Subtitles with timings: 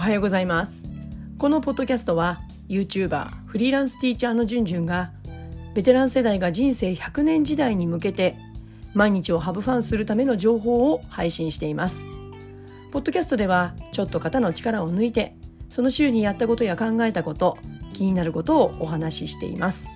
[0.00, 0.88] はようございます。
[1.38, 5.12] このポッドキャストは YouTuber フリーランスティーチャーのじゅんじゅんが
[5.74, 8.38] ベテラン世代が人生100年時代に向けて
[8.94, 12.06] 毎日をハブファンするための情報を配信しています。
[12.92, 15.36] ポッドキャストではちょっと肩の力を抜いて
[15.68, 17.58] その週にやったことや考えたこと
[17.92, 19.90] 気になることをお話ししています。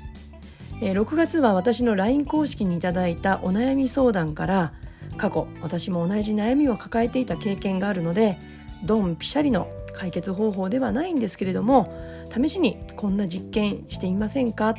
[0.81, 4.75] 6月は私の LINE 公式にいただいたお悩み相談から
[5.17, 8.39] 過去私も同じ悩みを抱えていた経験があるので
[8.85, 11.93] ドンピシャリの解決方法ではないんですけれども
[12.35, 14.75] 試しにこんな実験してみませんか？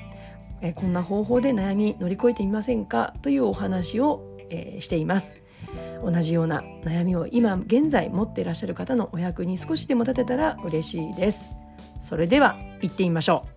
[0.62, 3.14] えこんな方法で悩み乗り越えてみませんか？
[3.22, 5.38] というお話を、えー、しています。
[6.04, 11.50] 同じような悩みを今現在持っていらっしゃる方のお役に少しでも立てたら嬉しいです。
[12.02, 13.55] それでは行ってみましょう。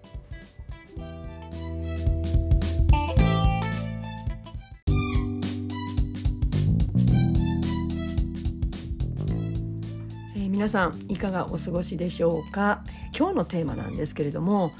[10.58, 12.82] 皆さんいかがお過ごしでしょうか？
[13.16, 14.72] 今日のテーマなんですけれども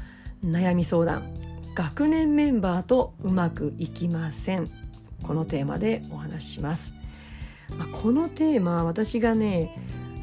[0.45, 1.33] 悩み相談。
[1.77, 4.69] 学年メンバーとうまくいきません。
[5.23, 6.97] このテーマでお話しします、
[7.77, 9.73] まあ、このテーマ私がね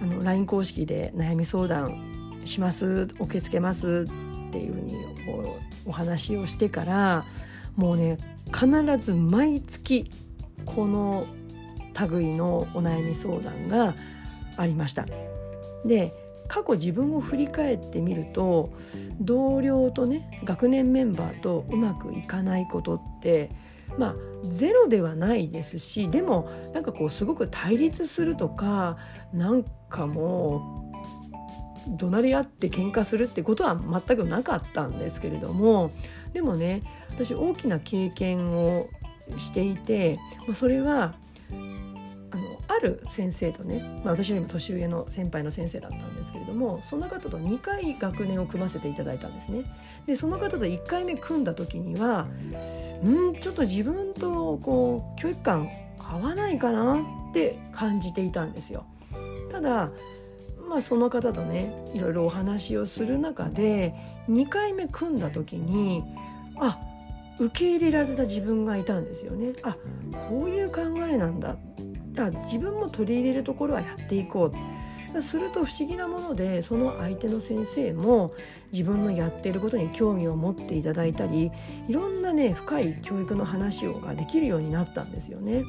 [0.03, 4.07] あの LINE 公式で悩み相談します受け付けます
[4.49, 4.93] っていうふうに
[5.85, 7.23] お話をしてから
[7.77, 10.11] もうね必ず毎月
[10.65, 11.25] この
[12.09, 13.95] 類のお悩み相談が
[14.57, 15.05] ありました。
[15.85, 16.13] で
[16.47, 18.73] 過去自分を振り返ってみると
[19.19, 23.49] 同僚とね学年メンバーとうまくいかないことって
[23.97, 28.97] まあゼロではないですしでもなんかこうすごく対立するとか
[29.33, 30.83] なんかも
[31.87, 35.91] う怒鳴り合って喧嘩するってことは全くなかったんですけれども
[36.33, 38.89] でもね私大きな経験を
[39.37, 41.15] していてまそれは
[42.75, 49.63] ある先生とね、まあ、私よりも年上の先輩の先生だったんですけれどもその方と2回学年を組ませていただいたんですね。
[50.05, 52.27] でその方と1回目組んだ時には
[53.03, 55.69] うんちょっと自分とこう教育観
[55.99, 58.85] 合わないかなって感じていたんですよ。
[59.51, 59.91] ただ
[60.67, 63.93] まあ、その方とねいろいろお話をする中で
[64.29, 66.03] 2回目組んだ時に
[66.59, 66.79] あ
[67.37, 69.53] 受け入れられた自分がいたんですよね。
[69.63, 69.77] あ
[70.29, 71.57] こういう考えなんだ
[72.43, 75.21] 自分も取り入れるところはやっていこう。
[75.21, 78.33] すると不思議なものでその相手の先生も
[78.73, 81.51] 自分のやっていることに興味を持っていただいたり
[81.87, 85.63] いろんなね深い教育の話をができるようになったんですよね。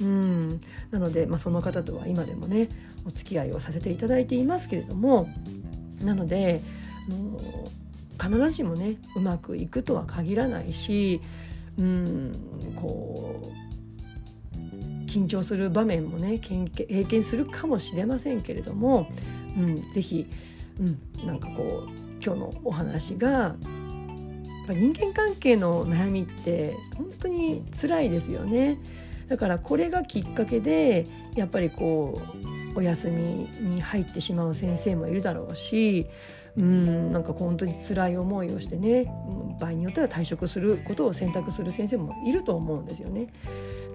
[0.00, 0.60] うん。
[0.90, 2.68] なので、まあ、その方とは今でもね
[3.04, 5.28] お付き合いをさせていただいていますけれども。
[6.00, 6.60] なので
[8.20, 11.20] 必ずしもねうまくいくとは限らないし
[11.78, 12.32] うん
[12.76, 13.61] こう
[15.12, 19.10] 緊張する場面もね経験するかもしれませんけれども、
[19.56, 20.26] うん、ぜひ、
[20.80, 20.82] う
[21.22, 21.90] ん、なんかこう
[22.24, 23.54] 今日のお話がやっ
[24.68, 28.78] ぱ人間関係の悩みって本当に辛いですよね。
[29.28, 32.20] だからこれがきっかけでやっぱりこ
[32.74, 36.06] うお休みに入ってしまう先生もいるだろうし
[36.56, 39.06] うんなんか本当に辛い思いをしてね
[39.58, 43.28] 場合によっては退職することを選択する先生もいると思うんですよね。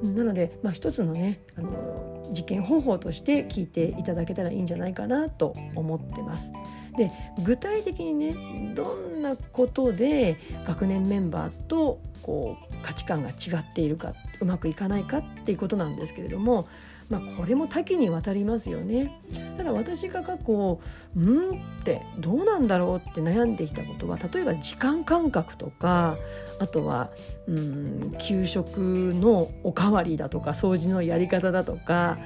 [0.03, 6.51] なので、まあ、一つのねあの実験方法として聞いていただけたらいいんじゃないかなと思ってます。
[6.97, 7.11] で
[7.43, 16.67] 具体的にねどんなことで学年メンバーとこう価値観が違っているかうまくいかないかっていうことなんですけれども
[17.09, 19.21] まあ、これも多岐にわたりますよね。
[19.57, 20.79] ただ私が過去
[21.15, 26.17] うんってどうなんだろうって悩んできたことは例えば時間感覚とか
[26.59, 27.09] あとは
[27.47, 32.17] うん給食のおかわりだとか掃除のやり方だとか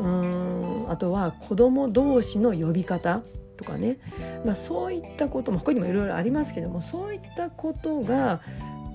[0.00, 3.22] うんあとは子ども同士の呼び方
[3.56, 3.98] とかね、
[4.44, 8.40] まあ、そういったことも他にもいろいろありますけどもそういったことが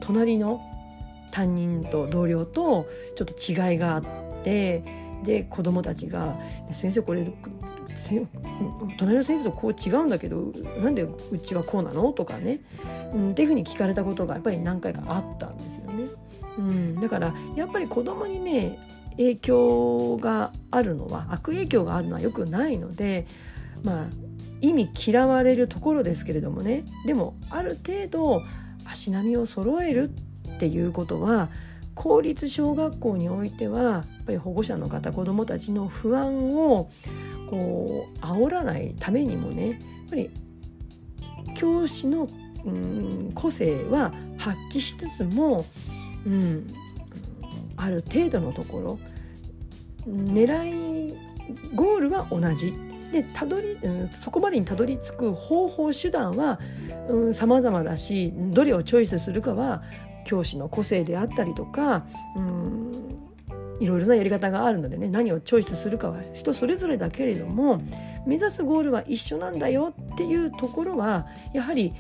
[0.02, 0.62] 隣の
[1.32, 4.04] 担任と同僚とちょっと違いがあっ
[4.44, 6.40] てで子供たちが
[6.72, 7.28] 「先生これ
[8.98, 12.62] 隣の先生とこう違うんだけどなんでうちはこうなの?」とかね、
[13.14, 16.06] うん、っていうふうに聞かれたことがやっぱり何回かあったんですよね。
[16.58, 18.80] うん、だからやっぱり子供にね
[19.12, 23.28] 影響があるのは悪影響があるのはよくないので
[23.84, 24.06] まあ
[24.62, 28.42] 意味嫌われるところですけれどもねでもある程度
[28.86, 30.10] 足並みを揃える
[30.56, 31.50] っていうことは
[31.98, 36.90] 公立小学校においてはやっぱり保護者の方子どもたちの不安を
[37.50, 39.80] こう煽らないためにもねやっ
[40.10, 40.30] ぱり
[41.56, 42.30] 教師の、
[42.66, 45.66] うん、個性は発揮しつつも、
[46.26, 46.68] うん、
[47.76, 49.00] ある程度のところ
[50.08, 51.16] 狙い
[51.74, 52.74] ゴールは同じ。
[53.12, 56.60] でたどり、うん、そこまでにたどり着く方法手段は
[57.32, 59.82] さまざまだしどれをチョイスするかは
[60.28, 62.92] 教師の個性であったりとかうん
[63.80, 67.82] いろいろなやり方があるのでね何をチョイスするかは人それぞれだけれども
[68.26, 71.94] 目指すゴールは一緒なんだよっていうところはやはり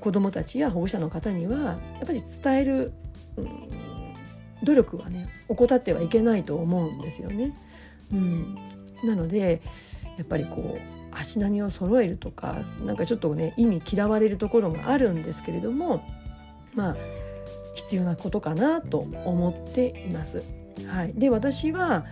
[0.00, 2.92] 子どもたちや保護者の方にはやっぱり伝える、
[3.36, 3.68] うん、
[4.62, 7.56] 努力はね怠ってはいけないと思うんですよね。
[8.12, 8.58] うん、
[9.04, 9.60] なので
[10.16, 16.02] やっぱりこう足並みを揃えるとかなんかちょっとね意味嫌われるところがあるんですけれども
[16.74, 16.96] まあ
[17.78, 20.42] 必要なことかなと思っています。
[20.86, 22.04] はい、で私は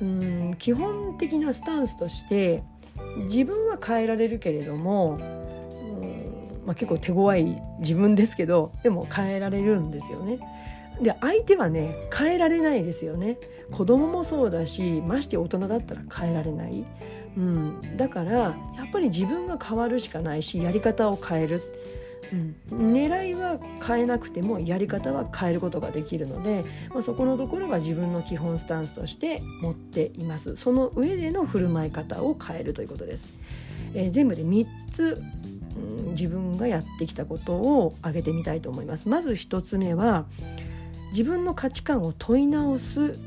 [0.00, 2.62] うん基本的なスタンスとして
[3.24, 10.38] 自分は変えられるけれどもうんまあ、結構手強い自分ですけどでも変えられるんですよね。
[11.00, 13.38] で相手はね変えられないですよね。
[13.72, 16.84] 子供もそうだしまして大人だったら変えられない、
[17.36, 18.54] うん、だからや
[18.86, 21.62] っぱり自分が変わるしかないしやり方を変える、
[22.70, 33.32] うん、狙いは変えなくてもやり方は変えることができるので、まあ、そこのところが自分の基本スタンスとして持っていますその上での振る舞い方を変えるということです、
[33.94, 35.22] えー、全部で3つ
[35.74, 39.08] うん、自分がやってきたことを挙げてみたいと思います。
[39.08, 40.26] まず1つ目は
[41.12, 43.18] 自分の価値観を問い直す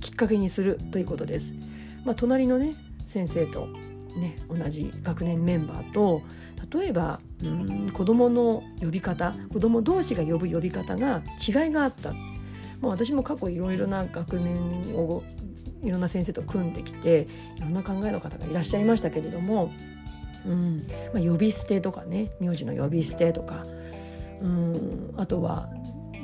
[0.00, 1.54] きっかけにするということです。
[2.04, 2.74] まあ、隣のね
[3.04, 3.66] 先生と
[4.16, 6.22] ね同じ学年メンバーと
[6.72, 12.12] 例えばうん子どもの呼び方子ども同士が呼ぶ呼び方が違いがあった。
[12.80, 14.56] まあ、私も過去いろいろな学年
[14.94, 15.22] を
[15.82, 19.70] いろんな先生と組んできていろんな考えの方がいらっしゃいましたけれども
[20.46, 23.64] うんまあ、呼び捨てとかね名字の呼び捨てとか
[24.40, 25.68] うんあとは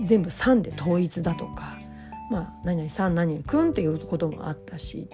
[0.02, 1.78] 全部「さん」で統一だとか
[2.30, 5.08] 「まあ、何々さん何々くん」っていうこともあったし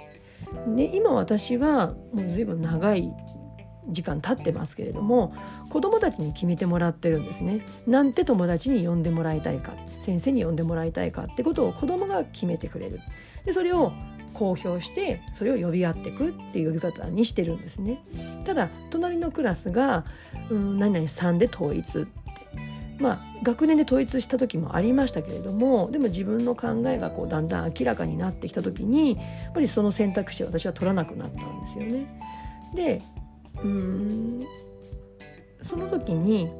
[0.76, 3.12] で今私はもう随分長い
[3.88, 5.34] 時間経ってますけれども
[5.70, 7.67] 子どもたちに決めてもらってるんですね。
[7.87, 13.00] なんて友達に呼んでもらいたいか先生に呼んでもらいたいかってことを子どもが決めてくれる。
[13.44, 13.93] でそれを
[14.34, 18.02] 公表してそれを呼び合っていくっていう呼び方にしてるんですね。
[18.44, 20.05] ただ隣のクラスが
[20.50, 22.23] 「うん何々3で統一」って
[22.99, 32.06] まあ学年で統一した時もありましたけれどもでも自分の考えがこうだんだん明らかになってきた時にやっぱりその選択肢を私は取らなくなったんですよね。
[32.75, 33.02] で
[33.62, 34.46] うん。
[35.60, 36.50] その時に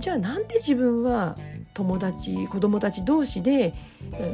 [0.00, 1.36] じゃあなんで自分は
[1.74, 3.74] 友達子供たち同士で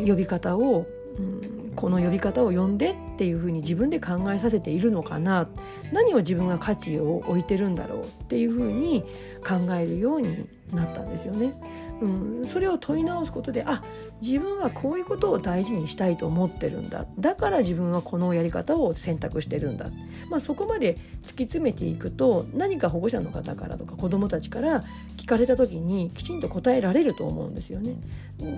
[0.07, 0.87] 呼び方を
[1.19, 5.49] うん、この呼び方を呼んでっていうふうに自分で考えさせているのかな
[5.93, 9.05] 何を自分が価値を置いてるんだろうっていうふうに
[9.47, 11.55] 考えるようになったんですよね。
[12.01, 12.07] う
[12.43, 13.83] ん、それを問い直すことであ
[14.21, 19.91] 自分はこういうことを大事にしたいと思ってるんだだから自分はこのやり方を選択してるんだ、
[20.29, 24.83] まあ、そこまで突き詰めていくと何か保護者の方からとか子どもたちから
[25.17, 27.97] 聞かれた時にきちんと答えられると思うんですよね。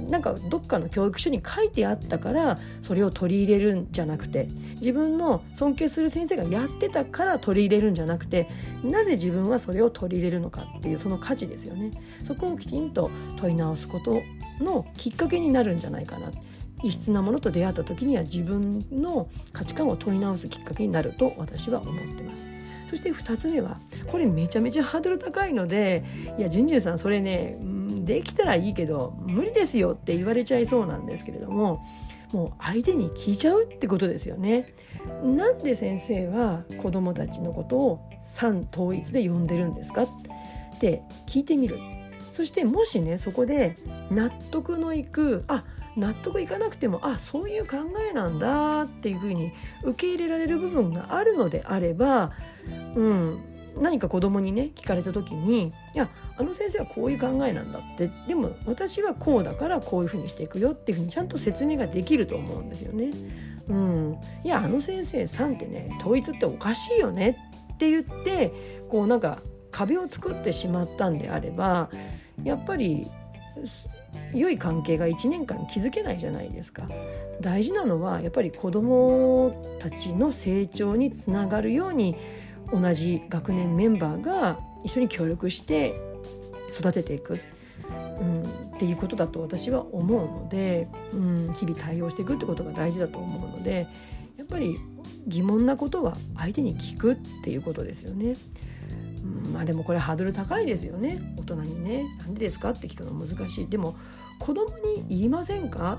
[0.08, 4.45] なんかどっかの教育書に書いてあったからそれを取り入れるんじゃなくて
[4.80, 8.48] 自分の尊敬する先生がやってたから取り入れるんじゃなくて
[8.82, 11.90] なぜ自分はそれを取り入れるのかっていうその価値ですよね。
[12.24, 14.22] そこをきちんと問い直すこと
[14.60, 16.30] のきっかけになるんじゃないかな
[16.82, 22.48] 異質なものと出会った時には自分の価値観を問い直すきっかけになると私は思ってます。
[22.88, 26.04] そして2つ目はこれめちゃめちゃハードル高いので
[26.38, 27.58] いやじゅんじゅんさんそれね
[28.04, 31.84] できたらいいけど無理ですよって言われちゃいそうなんですけれども
[32.32, 34.74] もう相手に聞いちゃうってことですよね。
[35.22, 40.02] なんで先生は子どもたちのことを三統一で呼んでるんですか？
[40.02, 40.08] っ
[40.80, 41.78] て聞いてみる。
[42.32, 43.76] そしてもしねそこで
[44.10, 45.64] 納得のいくあ
[45.96, 47.76] 納得いかなくてもあそういう考
[48.10, 49.52] えなんだっていうふうに
[49.82, 52.32] 受け入れられる部分があるのであれば、
[52.94, 53.40] うん、
[53.80, 58.10] 何か子供にね聞かれた時に「いやあの先生はこういう考えなんだ」って。
[58.26, 63.10] でも私はこうだからこういうふうにしていくよっていうふうにちゃんと説明ができると思うんですよね。
[63.68, 67.36] うん、いやあの先生さんってね統一っておかしいよね
[67.74, 68.52] って言って
[68.88, 69.40] こうなんか
[69.70, 71.90] 壁を作ってしまったんであれば
[72.44, 73.06] やっぱり
[74.32, 76.88] 良い関係が1年間築けないじゃないですか。
[77.40, 82.16] 大事なのはやっぱり子どもたちの成長につながるように
[82.72, 86.00] 同じ学年メンバーが一緒に協力して
[86.78, 87.38] 育てていく、
[88.20, 93.86] うん、っていうことだと私は思うので、うん、日々対応していくってことが大事だと思うので
[94.36, 94.76] やっぱり
[95.26, 98.36] 疑問なことは相手に聞くっていうことですよね。
[99.52, 101.34] まあでもこれハードル高いですよね。
[101.36, 103.68] 大人にね「なんでですか?」って聞くの難しい。
[103.68, 103.96] でも
[104.38, 105.98] 子供に言いませんか？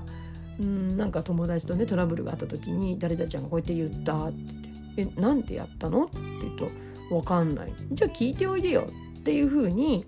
[0.58, 0.96] うん。
[0.96, 4.38] なんか友達とねトラブルがあった時に「誰々ちゃんがこうやって言った」って
[5.02, 6.68] 「えなんでやったの?」って言うと
[7.10, 8.86] 「分かんない」「じゃあ聞いておいでよ」
[9.18, 10.04] っていうふうに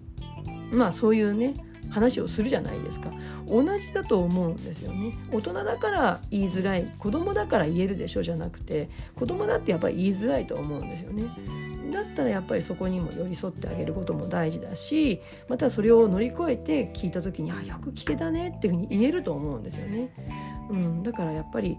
[0.72, 1.54] まあそういうね
[1.88, 3.10] 話をするじゃないですか。
[3.48, 5.18] 同じだと思うんですよね。
[5.32, 6.86] 大人だから言いづらい。
[7.00, 11.24] 子供だから言えるでしょじゃなくて子供だってやっぱり言いづらいと思うんですよね。
[11.92, 20.14] だったらやっぱりそこにも寄り添ってあげることも大事だしまたそれを乗り越えて聞いた時に「あよく聞けたね」っていうふうに言えると思うんですよね。
[20.70, 21.76] うん、だからやっぱり、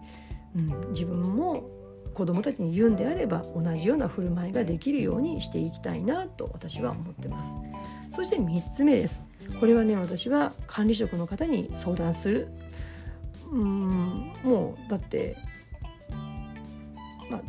[0.55, 1.63] うん、自分も
[2.13, 7.55] 子どもたちに言うんであれば同じような振る舞いができるようにしていきたいなと私は思ってます。
[8.11, 9.23] そして3つ目です。
[9.59, 12.47] これはね私は管理職の方に相談する。
[13.51, 15.35] うんもうだって
[17.29, 17.41] まあ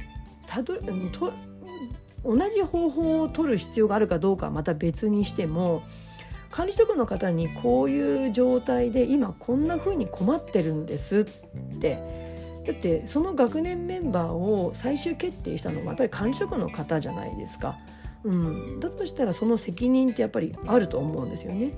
[0.46, 1.32] たどと
[2.24, 5.82] 同じ方法を取る必要があるかどうかはまた別にしても
[6.50, 11.24] 管理職の方にこういう状態で今こんな風に困ってるんですっ
[11.80, 12.21] て
[12.66, 17.78] だってその学年メンバーを最終決定したのはやっぱり管理職の方じゃないですか。
[18.24, 21.72] うん、だとしたらその責任ってやっぱりあると思うんですよね。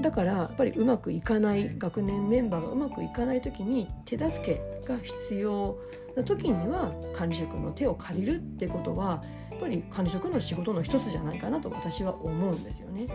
[0.00, 5.78] だからやっぱりうまくいかない学年メンバーがうまくいかない時に手助けが必要
[6.14, 13.06] な時には管理職の手を借りるってことはやっぱり管理職の仕事の一つじゃないかなと私は思うんですよね。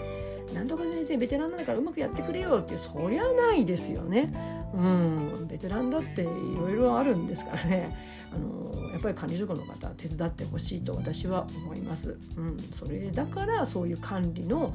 [0.53, 4.33] なんとか先生ベテランなんだからうまくやってくれよってそりゃないですよね。
[4.73, 7.97] うんベテランだっていろいろあるんですからね。
[8.33, 12.17] あのやっぱり管理職の方手伝ってほしいと私は思います。
[12.37, 14.73] うん、それだからそういう管理の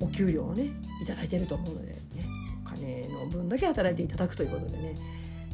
[0.00, 0.70] お給料をね
[1.06, 2.00] 頂いてると思うのでね
[2.66, 4.94] お金の分だけ働いていただくということでね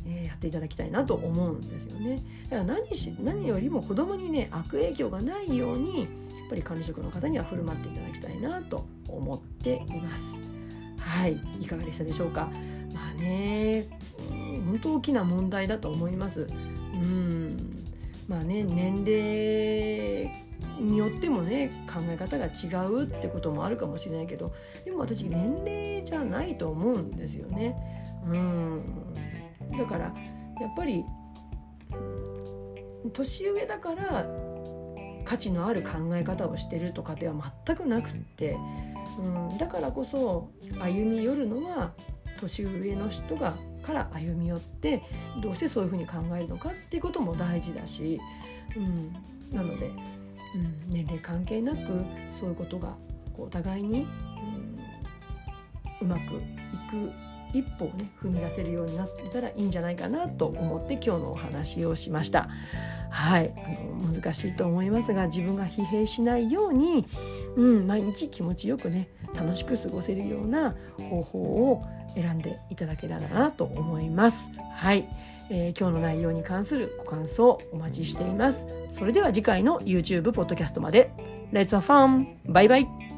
[0.06, 2.22] えやっていただきたいなと思うんですよね。
[2.44, 6.08] だから何し何よりも子供にね悪影響がないように
[6.44, 10.38] っぱり管理職の方には振る舞っていただきたいなと思っています。
[10.98, 12.50] はい、いかがでしたでしょうか？
[12.92, 13.86] まあね、
[14.66, 16.46] 本当大きな問題だと思います。
[16.94, 17.84] うん、
[18.28, 20.30] まあね、年齢
[20.80, 24.52] によってもね考え方が違うってこともあるかもしれないけど
[24.84, 27.76] でも私年齢じゃないと思うんですよね。
[28.26, 28.84] うん
[29.78, 30.04] だから
[30.60, 31.04] やっぱり
[33.12, 34.26] 年上だから
[35.24, 37.34] 価値のある考え方をしてるとかでは
[37.66, 38.56] 全くなくって、
[39.18, 41.92] うん、だからこそ歩み寄るのは
[42.40, 45.02] 年上の人がから歩み寄って
[45.42, 48.20] どうしてそういうふうに考えるのかっていうことも大事だし、
[48.76, 49.12] うん、
[49.54, 51.78] なので、うん、年齢関係なく
[52.32, 52.96] そういうことが
[53.36, 54.06] こうお互いに、
[56.00, 56.26] うん、うまくい
[56.90, 57.12] く
[57.52, 62.48] 一歩をね踏み出せるようになってたらいいんじゃないかなと思って今日のお話をしました。
[63.14, 67.06] はいあの難しいと思いますが自分が疲弊しないように、
[67.54, 71.82] うん、毎日気持ちよくね楽しく過ごせるような方法を
[72.16, 74.50] 選んでいただけたらなと思います。
[74.72, 75.08] はい、
[75.50, 78.66] えー、今日の内容に関するご感想お待ちしています。
[78.90, 81.10] それでは次回の YouTube ポッドキャストまで。
[81.52, 82.26] Let's have fun!
[82.46, 83.13] バイバイ